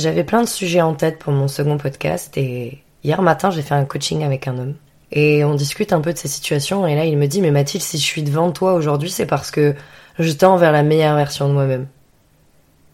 [0.00, 3.74] J'avais plein de sujets en tête pour mon second podcast et hier matin j'ai fait
[3.74, 4.74] un coaching avec un homme.
[5.12, 7.84] Et on discute un peu de sa situation et là il me dit mais Mathilde
[7.84, 9.74] si je suis devant toi aujourd'hui c'est parce que
[10.18, 11.86] je tends vers la meilleure version de moi-même.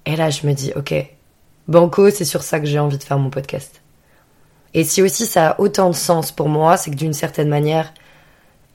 [0.05, 0.95] Et là je me dis ok,
[1.69, 3.83] Banco c'est sur ça que j'ai envie de faire mon podcast.
[4.75, 7.95] Et si aussi ça a autant de sens pour moi c'est que d'une certaine manière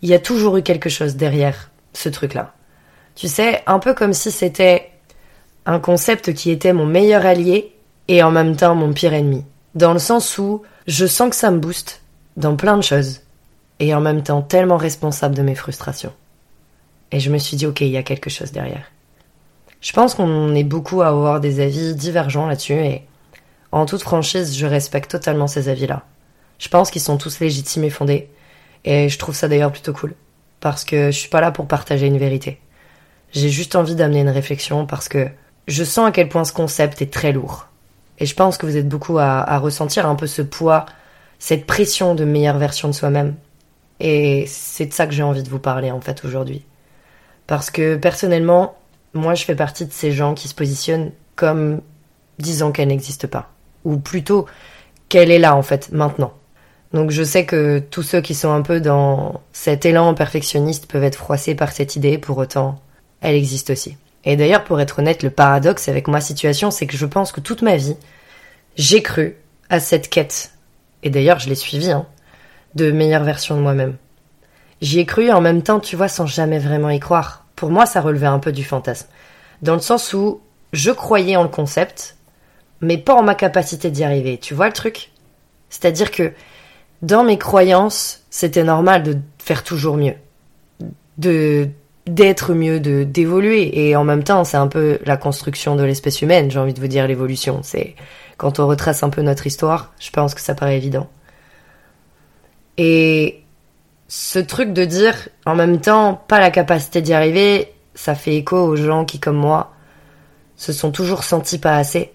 [0.02, 2.54] il y a toujours eu quelque chose derrière ce truc-là.
[3.16, 4.89] Tu sais, un peu comme si c'était
[5.66, 7.75] un concept qui était mon meilleur allié
[8.12, 9.46] et en même temps mon pire ennemi.
[9.73, 12.01] Dans le sens où je sens que ça me booste
[12.36, 13.21] dans plein de choses
[13.79, 16.11] et en même temps tellement responsable de mes frustrations.
[17.14, 18.92] Et je me suis dit, ok, il y a quelque chose derrière.
[19.79, 23.04] Je pense qu'on est beaucoup à avoir des avis divergents là-dessus et
[23.71, 26.04] en toute franchise, je respecte totalement ces avis-là.
[26.59, 28.29] Je pense qu'ils sont tous légitimes et fondés
[28.84, 30.15] et je trouve ça d'ailleurs plutôt cool
[30.59, 32.59] parce que je suis pas là pour partager une vérité.
[33.31, 35.30] J'ai juste envie d'amener une réflexion parce que
[35.70, 37.70] je sens à quel point ce concept est très lourd.
[38.22, 40.86] Et je pense que vous êtes beaucoup à, ressentir un peu ce poids,
[41.39, 43.34] cette pression de meilleure version de soi-même.
[44.00, 46.64] Et c'est de ça que j'ai envie de vous parler en fait aujourd'hui.
[47.48, 48.76] Parce que personnellement,
[49.16, 51.82] moi je fais partie de ces gens qui se positionnent comme
[52.38, 53.50] disant qu'elle n'existe pas.
[53.86, 54.45] Ou plutôt
[55.10, 56.34] qu'elle est là en fait, maintenant.
[56.94, 61.04] Donc je sais que tous ceux qui sont un peu dans cet élan perfectionniste peuvent
[61.04, 62.80] être froissés par cette idée, pour autant,
[63.20, 63.98] elle existe aussi.
[64.26, 67.40] Et d'ailleurs, pour être honnête, le paradoxe avec ma situation, c'est que je pense que
[67.40, 67.95] toute ma vie,
[68.75, 69.38] j'ai cru
[69.69, 70.53] à cette quête.
[71.03, 72.05] Et d'ailleurs, je l'ai suivie, hein,
[72.75, 73.97] de meilleure version de moi-même.
[74.81, 77.45] J'y ai cru en même temps, tu vois, sans jamais vraiment y croire.
[77.55, 79.08] Pour moi, ça relevait un peu du fantasme.
[79.61, 80.42] Dans le sens où
[80.73, 82.17] je croyais en le concept,
[82.81, 84.38] mais pas en ma capacité d'y arriver.
[84.39, 85.11] Tu vois le truc?
[85.69, 86.33] C'est-à-dire que
[87.02, 90.16] dans mes croyances, c'était normal de faire toujours mieux.
[91.17, 91.69] De
[92.14, 93.88] d'être mieux, de d'évoluer.
[93.88, 96.80] Et en même temps, c'est un peu la construction de l'espèce humaine, j'ai envie de
[96.80, 97.62] vous dire l'évolution.
[97.64, 97.95] C'est
[98.38, 101.09] quand on retrace un peu notre histoire, je pense que ça paraît évident.
[102.78, 103.44] Et
[104.08, 108.58] ce truc de dire, en même temps, pas la capacité d'y arriver, ça fait écho
[108.58, 109.73] aux gens qui, comme moi,
[110.55, 112.11] se sont toujours sentis pas assez,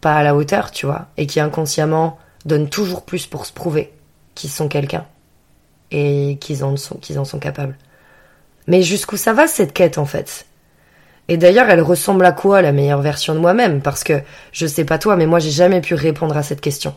[0.00, 3.92] pas à la hauteur, tu vois, et qui inconsciemment donnent toujours plus pour se prouver
[4.34, 5.06] qu'ils sont quelqu'un
[5.90, 6.62] et qu'ils
[7.00, 7.76] qu'ils en sont capables.
[8.66, 10.46] Mais jusqu'où ça va cette quête en fait?
[11.28, 13.80] Et d'ailleurs, elle ressemble à quoi la meilleure version de moi-même?
[13.80, 14.20] Parce que
[14.52, 16.94] je sais pas toi, mais moi j'ai jamais pu répondre à cette question.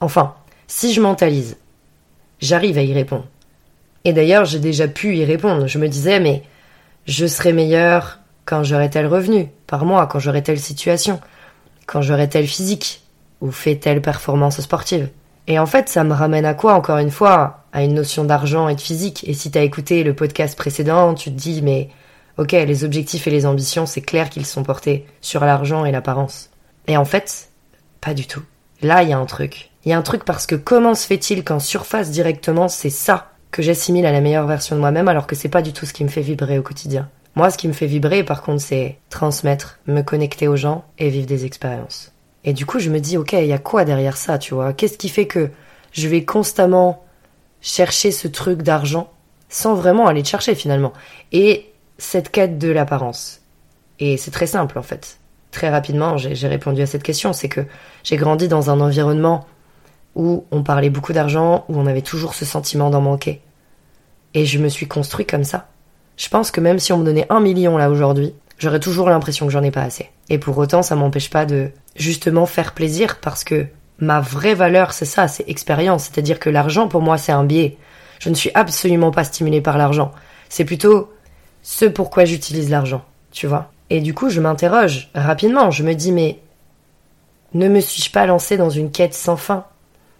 [0.00, 0.34] Enfin,
[0.66, 1.56] si je mentalise,
[2.40, 3.26] j'arrive à y répondre.
[4.04, 5.66] Et d'ailleurs, j'ai déjà pu y répondre.
[5.66, 6.42] Je me disais, mais
[7.06, 11.20] je serai meilleure quand j'aurai tel revenu par mois, quand j'aurai telle situation,
[11.86, 13.02] quand j'aurai tel physique,
[13.40, 15.08] ou fait telle performance sportive.
[15.46, 17.61] Et en fait, ça me ramène à quoi, encore une fois?
[17.72, 19.24] À une notion d'argent et de physique.
[19.26, 21.88] Et si t'as écouté le podcast précédent, tu te dis, mais
[22.38, 26.50] ok, les objectifs et les ambitions, c'est clair qu'ils sont portés sur l'argent et l'apparence.
[26.86, 27.50] Et en fait,
[28.00, 28.42] pas du tout.
[28.82, 29.70] Là, il y a un truc.
[29.84, 33.30] Il y a un truc parce que comment se fait-il qu'en surface directement, c'est ça
[33.50, 35.92] que j'assimile à la meilleure version de moi-même alors que c'est pas du tout ce
[35.92, 37.08] qui me fait vibrer au quotidien?
[37.34, 41.08] Moi, ce qui me fait vibrer, par contre, c'est transmettre, me connecter aux gens et
[41.08, 42.12] vivre des expériences.
[42.44, 44.72] Et du coup, je me dis, ok, il y a quoi derrière ça, tu vois?
[44.72, 45.50] Qu'est-ce qui fait que
[45.92, 47.04] je vais constamment
[47.62, 49.10] chercher ce truc d'argent
[49.48, 50.92] sans vraiment aller le chercher finalement
[51.30, 53.40] Et cette quête de l'apparence.
[54.00, 55.18] Et c'est très simple en fait.
[55.52, 57.32] Très rapidement, j'ai répondu à cette question.
[57.32, 57.60] C'est que
[58.04, 59.46] j'ai grandi dans un environnement
[60.14, 63.40] où on parlait beaucoup d'argent, où on avait toujours ce sentiment d'en manquer.
[64.34, 65.68] Et je me suis construit comme ça.
[66.16, 69.46] Je pense que même si on me donnait un million là aujourd'hui, j'aurais toujours l'impression
[69.46, 70.10] que j'en ai pas assez.
[70.30, 73.66] Et pour autant, ça m'empêche pas de justement faire plaisir parce que
[74.02, 76.04] ma vraie valeur, c'est ça, c'est expérience.
[76.04, 77.78] C'est-à-dire que l'argent, pour moi, c'est un biais.
[78.18, 80.10] Je ne suis absolument pas stimulée par l'argent.
[80.48, 81.12] C'est plutôt
[81.62, 83.70] ce pourquoi j'utilise l'argent, tu vois.
[83.90, 85.70] Et du coup, je m'interroge rapidement.
[85.70, 86.40] Je me dis, mais
[87.54, 89.66] ne me suis-je pas lancée dans une quête sans fin?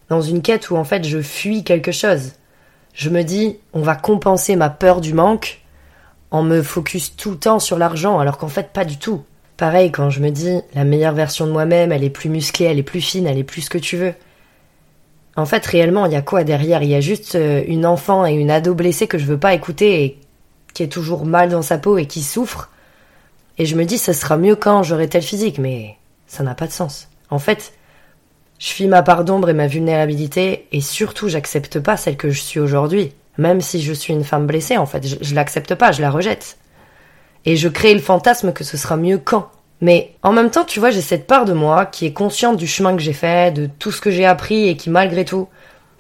[0.09, 2.33] Dans une quête où en fait je fuis quelque chose.
[2.95, 5.61] Je me dis, on va compenser ma peur du manque
[6.31, 9.25] en me focus tout le temps sur l'argent, alors qu'en fait pas du tout.
[9.63, 12.81] Pareil, quand je me dis la meilleure version de moi-même, elle est plus musclée, elle
[12.81, 14.13] est plus fine, elle est plus ce que tu veux.
[15.37, 16.83] En fait, réellement, il y a quoi derrière?
[16.83, 19.55] Il y a juste euh, une enfant et une ado blessée que je veux pas
[19.55, 20.19] écouter et
[20.75, 22.71] qui est toujours mal dans sa peau et qui souffre.
[23.57, 25.95] Et je me dis, ça sera mieux quand j'aurai tel physique, mais
[26.27, 27.09] ça n'a pas de sens.
[27.31, 27.73] En fait,
[28.59, 32.41] je fuis ma part d'ombre et ma vulnérabilité, et surtout, j'accepte pas celle que je
[32.41, 33.13] suis aujourd'hui.
[33.39, 36.11] Même si je suis une femme blessée, en fait, je, je l'accepte pas, je la
[36.11, 36.57] rejette.
[37.45, 39.51] Et je crée le fantasme que ce sera mieux quand.
[39.81, 42.69] Mais en même temps, tu vois, j'ai cette part de moi qui est consciente du
[42.69, 45.49] chemin que j'ai fait, de tout ce que j'ai appris et qui, malgré tout,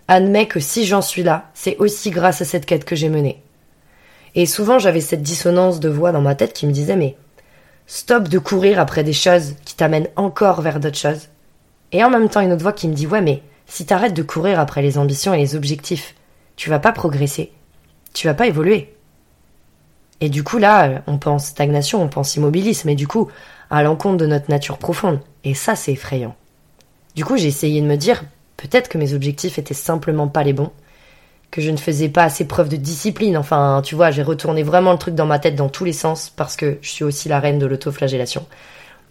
[0.06, 3.42] admet que si j'en suis là, c'est aussi grâce à cette quête que j'ai menée.
[4.34, 7.16] Et souvent, j'avais cette dissonance de voix dans ma tête qui me disait mais
[7.86, 11.28] stop de courir après des choses qui t'amènent encore vers d'autres choses.
[11.90, 14.22] Et en même temps, une autre voix qui me dit Ouais, mais si t'arrêtes de
[14.22, 16.14] courir après les ambitions et les objectifs,
[16.56, 17.52] tu vas pas progresser.
[18.14, 18.94] Tu vas pas évoluer.
[20.22, 23.28] Et du coup, là, on pense stagnation, on pense immobilisme, et du coup,
[23.70, 25.18] à l'encontre de notre nature profonde.
[25.42, 26.36] Et ça, c'est effrayant.
[27.16, 28.22] Du coup, j'ai essayé de me dire
[28.56, 30.70] peut-être que mes objectifs étaient simplement pas les bons,
[31.50, 33.36] que je ne faisais pas assez preuve de discipline.
[33.36, 36.30] Enfin, tu vois, j'ai retourné vraiment le truc dans ma tête dans tous les sens
[36.30, 38.46] parce que je suis aussi la reine de l'autoflagellation.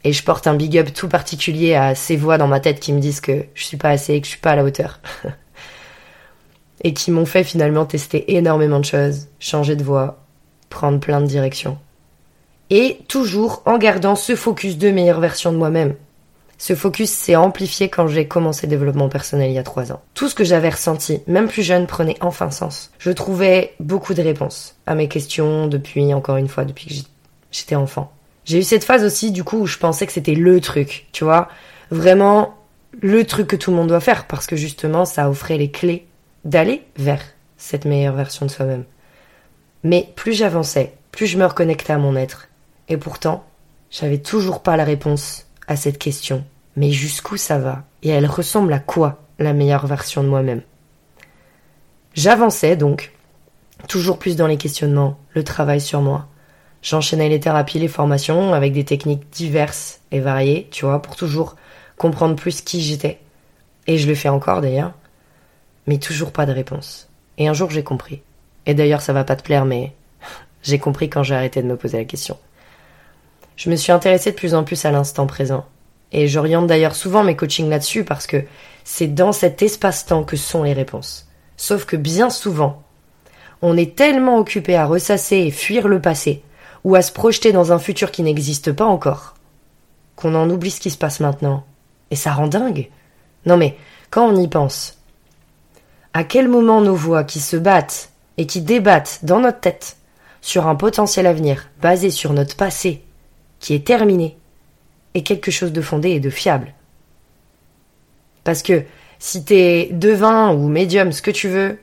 [0.06, 2.94] Et je porte un big up tout particulier à ces voix dans ma tête qui
[2.94, 5.02] me disent que je suis pas assez que je suis pas à la hauteur.
[6.84, 10.21] et qui m'ont fait finalement tester énormément de choses, changer de voix,
[10.72, 11.78] prendre plein de directions.
[12.72, 15.94] Et toujours en gardant ce focus de meilleure version de moi-même.
[16.58, 20.02] Ce focus s'est amplifié quand j'ai commencé le développement personnel il y a trois ans.
[20.14, 22.92] Tout ce que j'avais ressenti, même plus jeune, prenait enfin sens.
[23.00, 26.94] Je trouvais beaucoup de réponses à mes questions depuis, encore une fois, depuis que
[27.52, 28.12] j'étais enfant.
[28.46, 31.24] J'ai eu cette phase aussi, du coup, où je pensais que c'était le truc, tu
[31.24, 31.50] vois.
[31.90, 32.56] Vraiment,
[33.02, 36.06] le truc que tout le monde doit faire, parce que justement, ça offrait les clés
[36.46, 37.24] d'aller vers
[37.58, 38.84] cette meilleure version de soi-même.
[39.84, 42.48] Mais plus j'avançais, plus je me reconnectais à mon être.
[42.88, 43.46] Et pourtant,
[43.90, 46.46] j'avais toujours pas la réponse à cette question.
[46.76, 47.84] Mais jusqu'où ça va?
[48.04, 50.62] Et elle ressemble à quoi la meilleure version de moi-même?
[52.14, 53.14] J'avançais donc,
[53.88, 56.28] toujours plus dans les questionnements, le travail sur moi.
[56.82, 61.56] J'enchaînais les thérapies, les formations avec des techniques diverses et variées, tu vois, pour toujours
[61.98, 63.20] comprendre plus qui j'étais.
[63.88, 64.94] Et je le fais encore d'ailleurs.
[65.88, 67.10] Mais toujours pas de réponse.
[67.38, 68.22] Et un jour j'ai compris.
[68.66, 69.94] Et d'ailleurs ça va pas te plaire, mais
[70.64, 72.38] j'ai compris quand j'ai arrêté de me poser la question.
[73.56, 75.66] Je me suis intéressée de plus en plus à l'instant présent.
[76.12, 78.44] Et j'oriente d'ailleurs souvent mes coachings là-dessus parce que
[78.84, 81.28] c'est dans cet espace-temps que sont les réponses.
[81.58, 82.82] Sauf que bien souvent,
[83.62, 86.44] on est tellement occupé à ressasser et fuir le passé,
[86.84, 89.36] ou à se projeter dans un futur qui n'existe pas encore,
[90.16, 91.64] qu'on en oublie ce qui se passe maintenant.
[92.10, 92.90] Et ça rend dingue.
[93.46, 93.78] Non mais,
[94.10, 94.98] quand on y pense,
[96.14, 99.98] à quel moment nos voix qui se battent et qui débattent dans notre tête
[100.42, 103.04] sur un potentiel avenir basé sur notre passé
[103.60, 104.38] qui est terminé,
[105.14, 106.74] est quelque chose de fondé et de fiable.
[108.44, 108.84] Parce que
[109.20, 111.80] si t'es devin ou médium, ce que tu veux,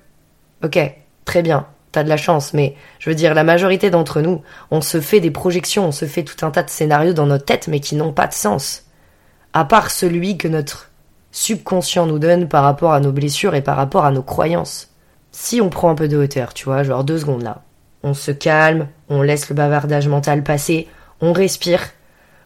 [0.64, 0.78] ok,
[1.24, 4.80] très bien, t'as de la chance, mais je veux dire, la majorité d'entre nous, on
[4.80, 7.68] se fait des projections, on se fait tout un tas de scénarios dans notre tête,
[7.68, 8.86] mais qui n'ont pas de sens.
[9.52, 10.90] À part celui que notre
[11.30, 14.90] subconscient nous donne par rapport à nos blessures et par rapport à nos croyances.
[15.40, 17.62] Si on prend un peu de hauteur, tu vois, genre deux secondes là,
[18.02, 20.88] on se calme, on laisse le bavardage mental passer,
[21.20, 21.80] on respire,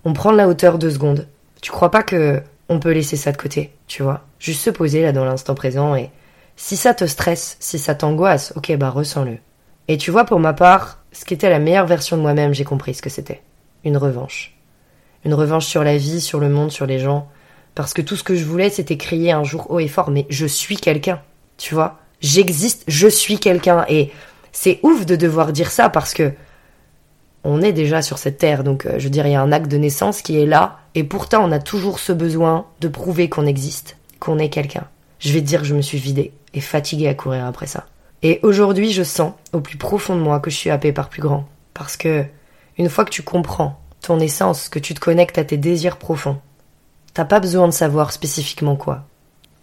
[0.04, 1.26] on prend de la hauteur deux secondes.
[1.62, 4.20] Tu crois pas que on peut laisser ça de côté, tu vois?
[4.38, 6.10] Juste se poser là dans l'instant présent et
[6.56, 9.38] si ça te stresse, si ça t'angoisse, ok bah ressens-le.
[9.88, 12.64] Et tu vois pour ma part, ce qui était la meilleure version de moi-même, j'ai
[12.64, 13.40] compris ce que c'était.
[13.84, 14.54] Une revanche.
[15.24, 17.26] Une revanche sur la vie, sur le monde, sur les gens.
[17.74, 20.26] Parce que tout ce que je voulais, c'était crier un jour haut et fort, mais
[20.28, 21.22] je suis quelqu'un.
[21.56, 22.01] Tu vois?
[22.22, 23.84] J'existe, je suis quelqu'un.
[23.88, 24.10] Et
[24.52, 26.32] c'est ouf de devoir dire ça parce que
[27.44, 29.70] on est déjà sur cette terre, donc euh, je dirais il y a un acte
[29.70, 33.46] de naissance qui est là, et pourtant on a toujours ce besoin de prouver qu'on
[33.46, 34.86] existe, qu'on est quelqu'un.
[35.18, 37.86] Je vais te dire que je me suis vidée et fatiguée à courir après ça.
[38.22, 41.22] Et aujourd'hui je sens au plus profond de moi que je suis happée par plus
[41.22, 41.48] grand.
[41.74, 42.24] Parce que
[42.78, 46.38] une fois que tu comprends ton essence, que tu te connectes à tes désirs profonds,
[47.14, 49.04] t'as pas besoin de savoir spécifiquement quoi.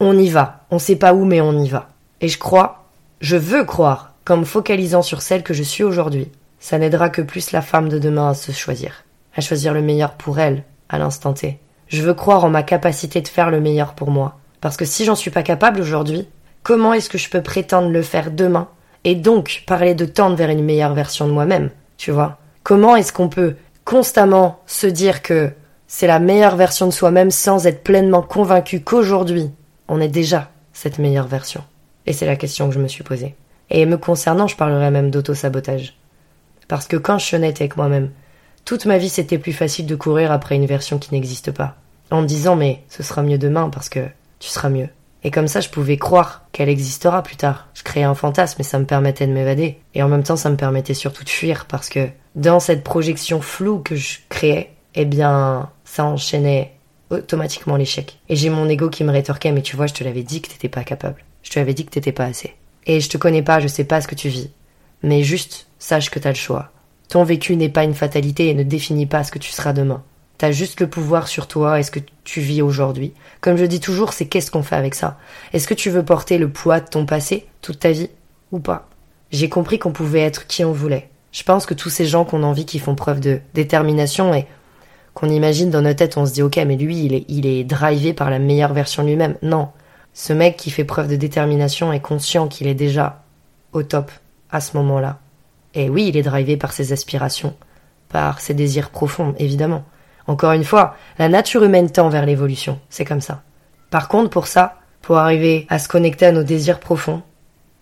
[0.01, 1.89] On y va, on sait pas où mais on y va.
[2.21, 2.85] Et je crois,
[3.21, 7.21] je veux croire, qu'en me focalisant sur celle que je suis aujourd'hui, ça n'aidera que
[7.21, 10.97] plus la femme de demain à se choisir, à choisir le meilleur pour elle, à
[10.97, 11.59] l'instant T.
[11.87, 14.37] Je veux croire en ma capacité de faire le meilleur pour moi.
[14.61, 16.27] Parce que si j'en suis pas capable aujourd'hui,
[16.63, 18.67] comment est-ce que je peux prétendre le faire demain
[19.05, 22.37] et donc parler de tendre vers une meilleure version de moi-même, tu vois?
[22.63, 25.51] Comment est-ce qu'on peut constamment se dire que
[25.87, 29.49] c'est la meilleure version de soi-même sans être pleinement convaincu qu'aujourd'hui,
[29.87, 31.63] on est déjà cette meilleure version?
[32.05, 33.35] Et c'est la question que je me suis posée.
[33.69, 35.95] Et me concernant, je parlerai même d'auto-sabotage.
[36.67, 38.11] Parce que quand je suis avec moi-même,
[38.63, 41.75] toute ma vie c'était plus facile de courir après une version qui n'existe pas.
[42.11, 44.01] En me disant mais ce sera mieux demain parce que
[44.37, 44.89] tu seras mieux.
[45.23, 47.67] Et comme ça je pouvais croire qu'elle existera plus tard.
[47.73, 49.79] Je créais un fantasme et ça me permettait de m'évader.
[49.95, 53.41] Et en même temps ça me permettait surtout de fuir parce que dans cette projection
[53.41, 56.75] floue que je créais, eh bien ça enchaînait
[57.09, 58.19] automatiquement l'échec.
[58.29, 60.49] Et j'ai mon ego qui me rétorquait mais tu vois je te l'avais dit que
[60.49, 61.25] t'étais pas capable.
[61.49, 62.53] Je te dit que t'étais pas assez.
[62.85, 64.51] Et je te connais pas, je sais pas ce que tu vis.
[65.01, 66.71] Mais juste, sache que t'as le choix.
[67.09, 70.03] Ton vécu n'est pas une fatalité et ne définit pas ce que tu seras demain.
[70.37, 73.13] T'as juste le pouvoir sur toi et ce que tu vis aujourd'hui.
[73.41, 75.17] Comme je dis toujours, c'est qu'est-ce qu'on fait avec ça
[75.51, 78.11] Est-ce que tu veux porter le poids de ton passé toute ta vie
[78.51, 78.87] ou pas?
[79.31, 81.09] J'ai compris qu'on pouvait être qui on voulait.
[81.31, 84.45] Je pense que tous ces gens qu'on envie qui font preuve de détermination et
[85.15, 87.63] qu'on imagine dans notre tête, on se dit ok, mais lui, il est, il est
[87.63, 89.35] drivé par la meilleure version de lui-même.
[89.41, 89.69] Non.
[90.21, 93.23] Ce mec qui fait preuve de détermination est conscient qu'il est déjà
[93.71, 94.11] au top
[94.51, 95.17] à ce moment-là.
[95.75, 97.55] Et oui, il est drivé par ses aspirations,
[98.09, 99.85] par ses désirs profonds, évidemment.
[100.27, 103.43] Encore une fois, la nature humaine tend vers l'évolution, c'est comme ça.
[103.91, 107.21] Par contre, pour ça, pour arriver à se connecter à nos désirs profonds,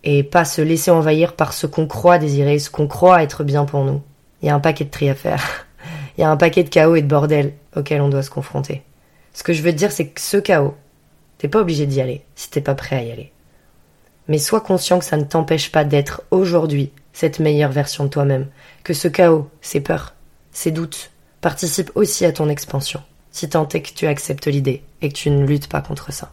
[0.03, 3.65] et pas se laisser envahir par ce qu'on croit désirer, ce qu'on croit être bien
[3.65, 4.03] pour nous,
[4.43, 5.65] il y a un paquet de tri à faire.
[6.19, 8.83] Il y a un paquet de chaos et de bordel auquel on doit se confronter.
[9.33, 10.75] Ce que je veux dire, c'est que ce chaos,
[11.37, 13.31] t'es pas obligé d'y aller si t'es pas prêt à y aller.
[14.27, 18.47] Mais sois conscient que ça ne t'empêche pas d'être aujourd'hui cette meilleure version de toi-même,
[18.83, 20.13] que ce chaos, ces peurs,
[20.51, 23.01] ces doutes, participent aussi à ton expansion,
[23.31, 26.31] si tant est que tu acceptes l'idée et que tu ne luttes pas contre ça.